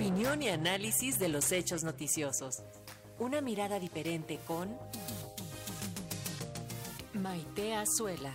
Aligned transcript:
Opinión 0.00 0.42
y 0.42 0.48
análisis 0.48 1.18
de 1.18 1.28
los 1.28 1.52
hechos 1.52 1.84
noticiosos. 1.84 2.62
Una 3.18 3.42
mirada 3.42 3.78
diferente 3.78 4.38
con 4.46 4.74
Maite 7.12 7.74
Azuela. 7.74 8.34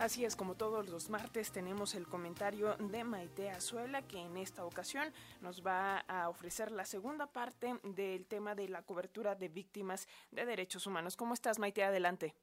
Así 0.00 0.24
es, 0.24 0.34
como 0.34 0.56
todos 0.56 0.88
los 0.88 1.08
martes 1.08 1.52
tenemos 1.52 1.94
el 1.94 2.08
comentario 2.08 2.74
de 2.78 3.04
Maite 3.04 3.50
Azuela, 3.50 4.02
que 4.02 4.18
en 4.18 4.36
esta 4.36 4.64
ocasión 4.64 5.12
nos 5.40 5.64
va 5.64 5.98
a 6.08 6.28
ofrecer 6.28 6.72
la 6.72 6.84
segunda 6.84 7.28
parte 7.28 7.78
del 7.84 8.26
tema 8.26 8.56
de 8.56 8.68
la 8.68 8.82
cobertura 8.82 9.36
de 9.36 9.50
víctimas 9.50 10.08
de 10.32 10.44
derechos 10.44 10.88
humanos. 10.88 11.16
¿Cómo 11.16 11.34
estás, 11.34 11.60
Maite? 11.60 11.84
Adelante. 11.84 12.34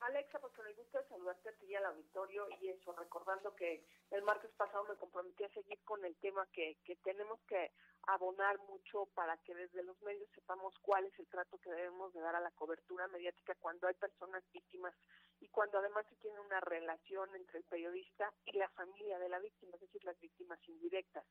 Alexa, 0.00 0.38
pues 0.38 0.52
con 0.52 0.66
el 0.66 0.74
gusto 0.74 0.98
de 0.98 1.08
saludarte 1.08 1.48
a 1.48 1.52
ti 1.52 1.66
y 1.66 1.74
al 1.74 1.86
auditorio 1.86 2.46
y 2.60 2.68
eso, 2.68 2.92
recordando 2.92 3.54
que 3.56 3.84
el 4.10 4.22
martes 4.22 4.50
pasado 4.52 4.84
me 4.84 4.96
comprometí 4.96 5.44
a 5.44 5.48
seguir 5.48 5.78
con 5.84 6.04
el 6.04 6.14
tema 6.16 6.46
que, 6.52 6.76
que 6.84 6.96
tenemos 6.96 7.40
que 7.48 7.72
abonar 8.06 8.58
mucho 8.58 9.06
para 9.14 9.36
que 9.38 9.54
desde 9.54 9.82
los 9.82 10.00
medios 10.02 10.28
sepamos 10.34 10.74
cuál 10.80 11.06
es 11.06 11.18
el 11.18 11.26
trato 11.28 11.58
que 11.58 11.70
debemos 11.70 12.12
de 12.12 12.20
dar 12.20 12.36
a 12.36 12.40
la 12.40 12.50
cobertura 12.52 13.08
mediática 13.08 13.54
cuando 13.60 13.88
hay 13.88 13.94
personas 13.94 14.44
víctimas 14.52 14.94
y 15.40 15.48
cuando 15.48 15.78
además 15.78 16.06
se 16.08 16.16
tiene 16.16 16.38
una 16.40 16.60
relación 16.60 17.34
entre 17.34 17.58
el 17.58 17.64
periodista 17.64 18.32
y 18.44 18.52
la 18.58 18.68
familia 18.70 19.18
de 19.18 19.28
la 19.28 19.38
víctima, 19.38 19.74
es 19.74 19.80
decir, 19.80 20.04
las 20.04 20.18
víctimas 20.20 20.58
indirectas. 20.68 21.24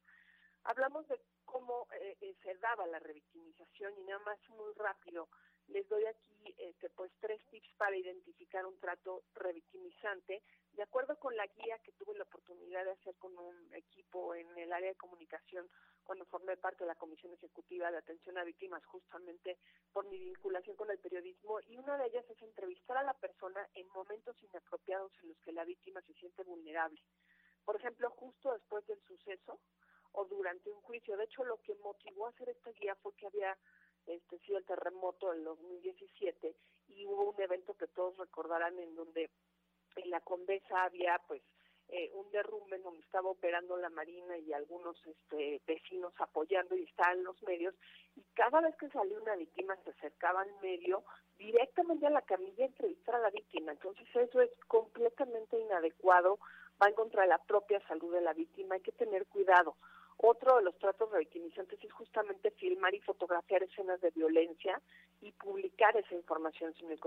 Hablamos 0.64 1.08
de 1.08 1.22
cómo 1.46 1.88
eh, 1.94 2.18
eh, 2.22 2.36
se 2.42 2.56
daba 2.56 2.88
la 2.88 3.00
revictimización 3.00 3.94
y 4.00 4.04
nada 4.04 4.20
más 4.26 4.40
muy 4.50 4.74
rápido 4.74 5.30
les 5.68 5.88
doy 5.90 6.06
aquí 6.06 6.56
este, 6.58 6.90
pues 6.92 7.12
tres 7.20 7.42
tips 7.50 7.74
para 7.78 7.96
identificar 7.96 8.66
un 8.66 8.78
trato 8.80 9.24
revictimizante 9.34 10.44
de 10.74 10.84
acuerdo 10.84 11.18
con 11.18 11.36
la 11.36 11.48
guía 11.48 11.80
que 11.80 11.94
tuve 11.94 12.18
la 12.18 12.24
oportunidad 12.24 12.86
de 12.86 12.92
hacer 12.92 13.16
con 13.16 13.38
un 13.38 13.74
equipo 13.74 14.36
en 14.36 14.58
el 14.58 14.72
área 14.72 14.90
de 14.90 14.96
comunicación 14.96 15.70
cuando 16.04 16.26
formé 16.26 16.58
parte 16.58 16.84
de 16.84 16.90
la 16.90 16.96
Comisión 16.96 17.34
Ejecutiva 17.34 17.90
de 17.92 17.98
Atención 17.98 18.38
a 18.38 18.44
Víctimas 18.44 18.86
justamente 18.86 19.58
por 19.92 20.06
mi 20.08 20.20
vinculación 20.20 20.76
con 20.76 20.92
el 20.92 21.00
periodismo 21.00 21.60
y 21.62 21.78
una 21.78 21.98
de 21.98 22.08
ellas 22.08 22.26
es 22.30 22.42
entrevistar 22.42 22.98
a 22.98 23.04
la 23.04 23.14
persona 23.14 23.68
en 23.74 23.88
momentos 23.90 24.36
inapropiados 24.44 25.12
en 25.22 25.30
los 25.30 25.40
que 25.40 25.52
la 25.52 25.66
víctima 25.66 26.02
se 26.02 26.14
siente 26.14 26.44
vulnerable. 26.44 27.02
Por 27.64 27.78
ejemplo, 27.78 28.10
justo 28.12 28.54
después 28.54 28.86
del 28.86 29.02
suceso 29.02 29.60
o 30.12 30.26
durante 30.26 30.70
un 30.70 30.82
juicio. 30.82 31.18
De 31.18 31.26
hecho, 31.26 31.44
lo 31.44 31.58
que 31.58 31.76
motivó 31.76 32.28
a 32.28 32.30
hacer 32.30 32.50
esta 32.50 32.72
guía 32.72 32.96
fue 32.96 33.14
que 33.16 33.28
había 33.28 33.58
este 34.08 34.40
sí 34.40 34.54
el 34.54 34.66
terremoto 34.66 35.34
en 35.34 35.44
2017 35.44 36.56
y 36.90 37.06
hubo 37.06 37.32
un 37.32 37.42
evento 37.42 37.74
que 37.76 37.88
todos 37.88 38.18
recordarán 38.18 38.78
en 38.80 38.96
donde 38.96 39.30
en 39.96 40.10
la 40.10 40.22
Condesa 40.22 40.84
había 40.84 41.20
pues 41.28 41.42
eh, 41.88 42.10
un 42.14 42.30
derrumbe 42.32 42.80
donde 42.80 43.02
estaba 43.02 43.30
operando 43.30 43.78
la 43.78 43.90
Marina 43.90 44.38
y 44.38 44.52
algunos 44.54 44.98
este, 45.06 45.62
vecinos 45.68 46.14
apoyando 46.20 46.76
y 46.76 46.84
estaban 46.84 47.24
los 47.24 47.42
medios 47.44 47.76
y 48.16 48.24
cada 48.34 48.60
vez 48.62 48.76
que 48.78 48.90
salió 48.90 49.22
una 49.22 49.36
víctima 49.36 49.76
se 49.84 49.92
acercaba 49.92 50.42
al 50.42 50.52
medio 50.62 51.04
directamente 51.38 52.08
a 52.08 52.10
la 52.10 52.24
camilla 52.24 52.64
a 52.64 52.68
entrevistar 52.68 53.16
a 53.16 53.20
la 53.20 53.30
víctima. 53.30 53.72
Entonces 53.74 54.08
eso 54.16 54.42
es 54.42 54.50
completamente 54.68 55.60
inadecuado, 55.60 56.40
va 56.82 56.88
en 56.88 56.96
contra 56.96 57.22
de 57.24 57.30
la 57.30 57.38
propia 57.44 57.80
salud 57.88 58.14
de 58.14 58.22
la 58.22 58.34
víctima, 58.34 58.76
hay 58.76 58.82
que 58.82 58.92
tener 58.92 59.28
cuidado. 59.28 59.76
Otro 60.18 60.58
de 60.58 60.64
los 60.64 60.78
tratos 60.78 61.12
revictimizantes 61.12 61.84
es 61.84 61.92
justamente 61.92 62.52
filmar 62.52 62.94
y 62.96 63.02
fotografiar 63.02 63.64
escenas 63.64 64.00
de 64.02 64.12
violencia 64.12 64.82
y 65.22 65.32
publicar 65.34 65.96
esa 65.98 66.16
información 66.16 66.74
sin 66.76 66.90
el, 66.92 67.00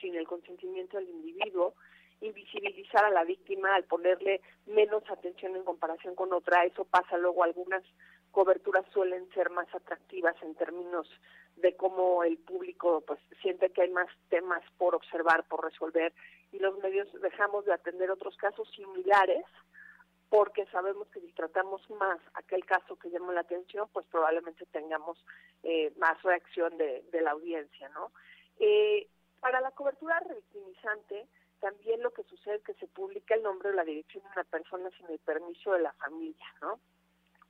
sin 0.00 0.14
el 0.14 0.26
consentimiento 0.26 0.98
del 0.98 1.08
individuo, 1.08 1.74
invisibilizar 2.20 3.04
a 3.04 3.10
la 3.10 3.24
víctima 3.24 3.74
al 3.74 3.84
ponerle 3.84 4.40
menos 4.66 5.02
atención 5.08 5.56
en 5.56 5.64
comparación 5.64 6.14
con 6.14 6.32
otra. 6.32 6.64
Eso 6.64 6.84
pasa 6.84 7.16
luego, 7.16 7.44
algunas 7.44 7.82
coberturas 8.30 8.84
suelen 8.92 9.28
ser 9.30 9.50
más 9.50 9.72
atractivas 9.74 10.36
en 10.42 10.54
términos 10.54 11.08
de 11.56 11.74
cómo 11.76 12.24
el 12.24 12.38
público 12.38 13.02
pues 13.06 13.18
siente 13.42 13.70
que 13.70 13.82
hay 13.82 13.90
más 13.90 14.08
temas 14.28 14.62
por 14.78 14.94
observar, 14.94 15.44
por 15.48 15.64
resolver 15.64 16.12
y 16.52 16.58
los 16.58 16.78
medios 16.78 17.08
dejamos 17.20 17.64
de 17.64 17.72
atender 17.72 18.10
otros 18.10 18.36
casos 18.36 18.68
similares 18.70 19.44
sabemos 20.70 21.08
que 21.08 21.20
si 21.20 21.32
tratamos 21.32 21.88
más 21.90 22.18
aquel 22.34 22.64
caso 22.64 22.96
que 22.96 23.10
llama 23.10 23.32
la 23.32 23.40
atención, 23.40 23.88
pues 23.92 24.06
probablemente 24.06 24.66
tengamos 24.66 25.24
eh, 25.62 25.92
más 25.98 26.20
reacción 26.22 26.76
de, 26.78 27.04
la 27.12 27.32
audiencia, 27.32 27.88
¿no? 27.90 28.12
Eh, 28.58 29.08
para 29.40 29.60
la 29.60 29.70
cobertura 29.70 30.20
revictimizante, 30.20 31.26
también 31.60 32.02
lo 32.02 32.12
que 32.12 32.24
sucede 32.24 32.56
es 32.56 32.62
que 32.62 32.74
se 32.74 32.86
publica 32.88 33.34
el 33.34 33.42
nombre 33.42 33.70
o 33.70 33.72
la 33.72 33.84
dirección 33.84 34.24
de 34.24 34.30
una 34.30 34.44
persona 34.44 34.90
sin 34.96 35.08
el 35.10 35.18
permiso 35.18 35.72
de 35.72 35.80
la 35.80 35.92
familia, 35.94 36.46
¿no? 36.60 36.80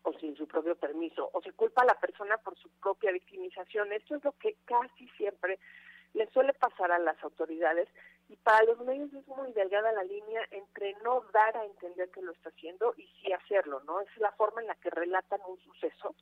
O 0.02 0.12
sin 0.14 0.36
su 0.36 0.46
propio 0.46 0.76
permiso, 0.76 1.30
o 1.32 1.42
se 1.42 1.52
culpa 1.52 1.82
a 1.82 1.86
la 1.86 1.94
persona 1.94 2.38
por 2.38 2.56
su 2.58 2.68
propia 2.80 3.12
victimización. 3.12 3.92
Esto 3.92 4.16
es 4.16 4.24
lo 4.24 4.32
que 4.32 4.56
casi 4.64 5.08
siempre 5.10 5.58
le 6.14 6.28
suele 6.30 6.52
pasar 6.54 6.90
a 6.90 6.98
las 6.98 7.22
autoridades 7.22 7.88
y 8.30 8.36
para 8.36 8.62
los 8.62 8.78
medios 8.82 9.12
es 9.12 9.26
muy 9.26 9.52
delgada 9.52 9.90
la 9.90 10.04
línea 10.04 10.40
entre 10.52 10.94
no 11.02 11.24
dar 11.32 11.56
a 11.56 11.64
entender 11.64 12.10
que 12.10 12.22
lo 12.22 12.30
está 12.30 12.50
haciendo 12.50 12.94
y 12.96 13.04
sí 13.08 13.32
hacerlo, 13.32 13.80
¿no? 13.80 14.00
Es 14.00 14.16
la 14.18 14.30
forma 14.32 14.60
en 14.60 14.68
la 14.68 14.76
que 14.76 14.88
relatan 14.88 15.40
un 15.48 15.58
suceso, 15.58 16.14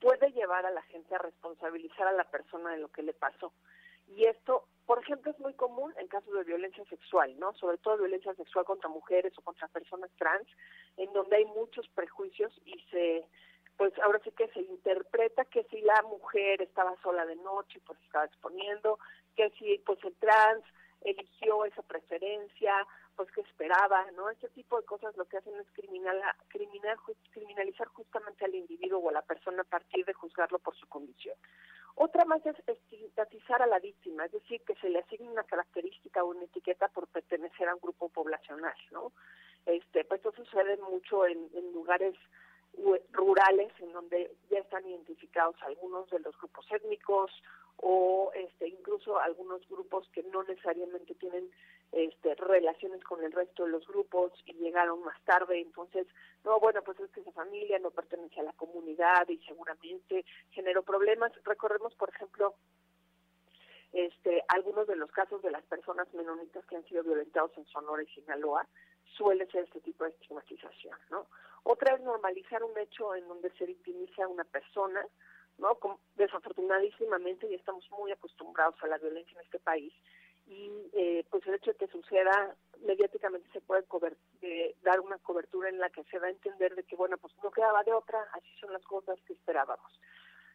puede 0.00 0.32
llevar 0.32 0.64
a 0.64 0.70
la 0.70 0.80
gente 0.84 1.14
a 1.14 1.18
responsabilizar 1.18 2.06
a 2.08 2.12
la 2.12 2.24
persona 2.24 2.70
de 2.70 2.78
lo 2.78 2.88
que 2.88 3.02
le 3.02 3.12
pasó. 3.12 3.52
Y 4.06 4.24
esto, 4.24 4.66
por 4.86 5.00
ejemplo, 5.00 5.30
es 5.30 5.38
muy 5.40 5.52
común 5.52 5.92
en 5.98 6.08
casos 6.08 6.32
de 6.32 6.42
violencia 6.44 6.86
sexual, 6.86 7.38
¿no? 7.38 7.52
Sobre 7.52 7.76
todo 7.76 7.98
violencia 7.98 8.34
sexual 8.34 8.64
contra 8.64 8.88
mujeres 8.88 9.34
o 9.36 9.42
contra 9.42 9.68
personas 9.68 10.10
trans, 10.16 10.48
en 10.96 11.12
donde 11.12 11.36
hay 11.36 11.44
muchos 11.44 11.86
prejuicios 11.90 12.58
y 12.64 12.80
se 12.90 13.26
pues 13.76 13.92
ahora 14.00 14.20
sí 14.22 14.30
que 14.32 14.48
se 14.48 14.60
interpreta 14.60 15.46
que 15.46 15.64
si 15.64 15.80
la 15.80 16.02
mujer 16.02 16.60
estaba 16.60 16.94
sola 17.02 17.24
de 17.24 17.36
noche, 17.36 17.80
pues 17.86 17.98
estaba 18.02 18.26
exponiendo, 18.26 18.98
que 19.34 19.50
si 19.58 19.78
pues 19.78 19.98
el 20.04 20.14
trans 20.16 20.62
eligió 21.04 21.64
esa 21.64 21.82
preferencia, 21.82 22.86
pues 23.16 23.30
que 23.32 23.42
esperaba, 23.42 24.10
¿no? 24.12 24.30
Este 24.30 24.48
tipo 24.50 24.78
de 24.80 24.86
cosas 24.86 25.16
lo 25.16 25.24
que 25.26 25.38
hacen 25.38 25.54
es 25.60 25.70
criminal, 25.72 26.20
criminal, 26.48 26.96
criminalizar 27.30 27.88
justamente 27.88 28.44
al 28.44 28.54
individuo 28.54 29.00
o 29.00 29.08
a 29.10 29.12
la 29.12 29.22
persona 29.22 29.62
a 29.62 29.64
partir 29.64 30.04
de 30.04 30.14
juzgarlo 30.14 30.58
por 30.58 30.76
su 30.76 30.86
condición. 30.88 31.36
Otra 31.94 32.24
más 32.24 32.44
es 32.46 32.56
estigmatizar 32.66 33.60
a 33.60 33.66
la 33.66 33.78
víctima, 33.78 34.24
es 34.24 34.32
decir, 34.32 34.62
que 34.62 34.74
se 34.76 34.88
le 34.88 35.00
asigne 35.00 35.28
una 35.28 35.44
característica 35.44 36.24
o 36.24 36.28
una 36.28 36.44
etiqueta 36.44 36.88
por 36.88 37.06
pertenecer 37.08 37.68
a 37.68 37.74
un 37.74 37.80
grupo 37.80 38.08
poblacional, 38.08 38.76
¿no? 38.90 39.12
Este, 39.66 40.04
pues 40.04 40.18
esto 40.18 40.32
sucede 40.32 40.76
mucho 40.78 41.26
en, 41.26 41.50
en 41.54 41.72
lugares 41.72 42.16
rurales 43.12 43.70
en 43.80 43.92
donde 43.92 44.34
ya 44.50 44.58
están 44.60 44.86
identificados 44.86 45.56
algunos 45.62 46.08
de 46.10 46.20
los 46.20 46.36
grupos 46.38 46.66
étnicos 46.72 47.30
o 47.76 48.30
este 48.34 48.68
incluso 48.68 49.18
algunos 49.18 49.66
grupos 49.68 50.08
que 50.12 50.22
no 50.24 50.42
necesariamente 50.44 51.14
tienen 51.14 51.50
este 51.92 52.34
relaciones 52.36 53.02
con 53.04 53.22
el 53.22 53.32
resto 53.32 53.64
de 53.64 53.70
los 53.70 53.86
grupos 53.86 54.32
y 54.46 54.54
llegaron 54.54 55.02
más 55.02 55.20
tarde. 55.24 55.60
Entonces 55.60 56.06
no 56.44 56.58
bueno 56.60 56.82
pues 56.82 56.98
es 57.00 57.10
que 57.10 57.20
esa 57.20 57.32
familia 57.32 57.78
no 57.78 57.90
pertenece 57.90 58.40
a 58.40 58.44
la 58.44 58.52
comunidad 58.52 59.28
y 59.28 59.38
seguramente 59.38 60.24
generó 60.50 60.82
problemas. 60.82 61.32
Recordemos 61.44 61.94
por 61.94 62.10
ejemplo 62.10 62.54
este 63.92 64.42
algunos 64.48 64.86
de 64.86 64.96
los 64.96 65.10
casos 65.10 65.42
de 65.42 65.50
las 65.50 65.64
personas 65.64 66.12
menonitas 66.14 66.64
que 66.66 66.76
han 66.76 66.84
sido 66.84 67.02
violentados 67.02 67.52
en 67.56 67.66
Sonora 67.66 68.02
y 68.02 68.06
Sinaloa 68.06 68.66
suele 69.16 69.46
ser 69.48 69.64
este 69.64 69.80
tipo 69.80 70.04
de 70.04 70.10
estigmatización 70.10 70.98
no 71.10 71.26
otra 71.64 71.94
es 71.94 72.00
normalizar 72.00 72.64
un 72.64 72.76
hecho 72.78 73.14
en 73.14 73.28
donde 73.28 73.50
se 73.50 73.66
victimiza 73.66 74.24
a 74.24 74.28
una 74.28 74.44
persona 74.44 75.06
¿no? 75.62 75.78
desafortunadísimamente 76.16 77.48
ya 77.48 77.56
estamos 77.56 77.88
muy 77.92 78.10
acostumbrados 78.10 78.74
a 78.82 78.88
la 78.88 78.98
violencia 78.98 79.32
en 79.38 79.44
este 79.44 79.60
país 79.60 79.94
y 80.46 80.68
eh, 80.92 81.24
pues 81.30 81.46
el 81.46 81.54
hecho 81.54 81.70
de 81.70 81.76
que 81.78 81.86
suceda 81.86 82.56
mediáticamente 82.84 83.48
se 83.52 83.60
puede 83.60 83.84
eh, 84.40 84.74
dar 84.82 85.00
una 85.00 85.18
cobertura 85.18 85.68
en 85.68 85.78
la 85.78 85.88
que 85.88 86.02
se 86.04 86.18
da 86.18 86.26
a 86.26 86.30
entender 86.30 86.74
de 86.74 86.82
que 86.82 86.96
bueno 86.96 87.16
pues 87.16 87.32
no 87.44 87.52
quedaba 87.52 87.84
de 87.84 87.92
otra 87.92 88.18
así 88.32 88.48
son 88.60 88.72
las 88.72 88.82
cosas 88.82 89.18
que 89.24 89.34
esperábamos 89.34 89.92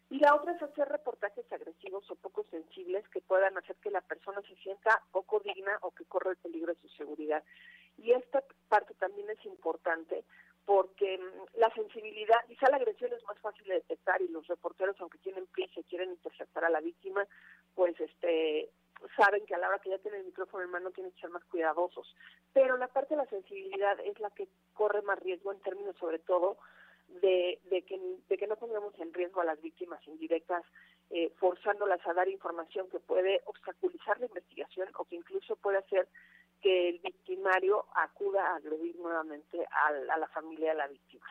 y 0.09 0.19
la 0.19 0.36
otra 0.36 0.54
es 0.54 0.62
hacer 0.62 0.89
reportajes 0.89 1.51
agresivos 1.51 2.10
o 2.12 2.15
poco 2.15 2.44
sensibles 2.51 3.07
que 3.10 3.21
puedan 3.21 3.57
hacer 3.57 3.77
que 3.77 3.92
la 3.92 4.01
persona 4.01 4.42
se 4.42 4.56
sienta 4.57 5.01
poco 5.12 5.39
digna 5.39 5.80
o 5.81 5.92
que 5.92 6.06
corre 6.06 6.31
el 6.31 6.38
peligro 6.38 6.74
de 6.74 6.81
su 6.81 6.89
seguridad 6.89 7.44
y 7.98 8.12
esta 8.12 8.44
parte 8.68 8.94
también 8.95 9.30
es 9.30 9.45
importante 9.45 10.25
porque 10.65 11.17
la 11.68 11.74
sensibilidad, 11.74 12.46
quizá 12.48 12.69
la 12.69 12.78
agresión 12.78 13.12
es 13.12 13.24
más 13.25 13.38
fácil 13.40 13.66
de 13.66 13.75
detectar 13.75 14.22
y 14.22 14.28
los 14.30 14.48
reporteros, 14.48 14.96
aunque 15.00 15.18
tienen 15.18 15.48
prisa 15.48 15.80
y 15.80 15.84
quieren 15.84 16.12
interceptar 16.12 16.64
a 16.64 16.69
la 16.69 16.80
víctima, 16.80 17.28
pues 17.75 18.00
este 18.00 18.69
saben 19.16 19.46
que 19.46 19.54
a 19.54 19.60
la 19.60 19.68
hora 19.69 19.80
que 19.80 19.92
ya 19.92 20.00
tienen 20.00 20.22
el 20.22 20.28
micrófono 20.28 20.64
en 20.64 20.72
mano 20.72 20.92
tienen 20.92 21.12
que 21.12 21.22
ser 21.22 21.30
más 21.30 21.44
cuidadosos. 21.46 22.16
Pero 22.54 22.78
la 22.78 22.88
parte 22.88 23.16
de 23.16 23.22
la 23.22 23.30
sensibilidad 23.30 24.00
es 24.00 24.19
la 24.19 24.31
que 24.31 24.48
corre 24.74 25.02
más 25.04 25.19
riesgo 25.19 25.52
en 25.52 25.60
términos 25.60 25.96
sobre 25.98 26.19
todo 26.19 26.58
de, 27.08 27.60
de, 27.66 27.84
que, 27.84 28.48
no 28.48 28.56
pongamos 28.56 28.98
en 29.00 29.13
riesgo 29.13 29.42
a 29.42 29.46
las 29.46 29.62
víctimas 29.62 30.06
indirectas, 30.08 30.63
eh, 31.10 31.31
forzándolas 31.38 32.06
a 32.08 32.13
dar 32.13 32.28
información 32.28 32.90
que 32.90 33.00
puede 33.00 33.42
obstaculizar 33.46 34.20
la 34.20 34.25
investigación 34.25 34.90
o 34.98 35.06
que 35.06 35.16
incluso 35.16 35.56
puede 35.58 35.78
hacer 35.78 36.08
que 36.62 36.90
el 36.90 37.00
victimario 37.00 37.86
acuda 37.94 38.48
a 38.48 38.56
agredir 38.56 38.96
nuevamente 38.98 39.66
a, 39.72 40.18
la 40.18 40.28
familia 40.28 40.72
de 40.72 40.78
la 40.78 40.88
víctima. 40.88 41.25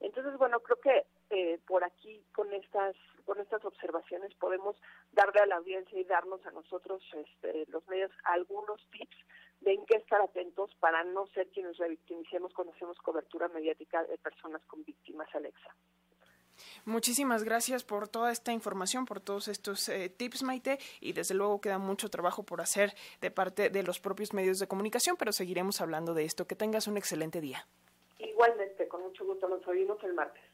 Entonces, 0.00 0.36
bueno, 0.38 0.60
creo 0.60 0.80
que 0.80 1.06
eh, 1.30 1.58
por 1.66 1.84
aquí 1.84 2.24
con 2.34 2.52
estas 2.52 2.94
con 3.24 3.40
estas 3.40 3.62
observaciones 3.64 4.34
podemos 4.36 4.74
darle 5.12 5.40
a 5.40 5.46
la 5.46 5.56
audiencia 5.56 5.98
y 5.98 6.04
darnos 6.04 6.44
a 6.46 6.50
nosotros 6.50 7.02
este, 7.12 7.66
los 7.68 7.86
medios 7.88 8.10
algunos 8.24 8.80
tips 8.90 9.16
de 9.60 9.74
en 9.74 9.84
qué 9.84 9.96
estar 9.96 10.20
atentos 10.22 10.74
para 10.76 11.04
no 11.04 11.26
ser 11.28 11.48
quienes 11.48 11.76
revictimicemos 11.76 12.54
cuando 12.54 12.72
hacemos 12.72 12.96
cobertura 12.98 13.48
mediática 13.48 14.04
de 14.04 14.16
personas 14.18 14.62
con 14.66 14.84
víctimas, 14.84 15.28
Alexa. 15.34 15.74
Muchísimas 16.84 17.44
gracias 17.44 17.84
por 17.84 18.08
toda 18.08 18.32
esta 18.32 18.52
información, 18.52 19.04
por 19.04 19.20
todos 19.20 19.48
estos 19.48 19.88
eh, 19.88 20.08
tips, 20.08 20.42
Maite, 20.42 20.78
y 21.00 21.12
desde 21.12 21.34
luego 21.34 21.60
queda 21.60 21.78
mucho 21.78 22.08
trabajo 22.08 22.42
por 22.42 22.60
hacer 22.60 22.94
de 23.20 23.30
parte 23.30 23.70
de 23.70 23.82
los 23.82 24.00
propios 24.00 24.32
medios 24.32 24.58
de 24.58 24.66
comunicación, 24.66 25.16
pero 25.16 25.32
seguiremos 25.32 25.80
hablando 25.80 26.14
de 26.14 26.24
esto. 26.24 26.46
Que 26.46 26.56
tengas 26.56 26.88
un 26.88 26.96
excelente 26.96 27.40
día. 27.40 27.66
Igualmente, 28.18 28.67
mucho 29.08 29.24
gusto, 29.24 29.48
nos 29.48 29.66
oímos 29.66 30.02
el 30.04 30.12
martes. 30.12 30.47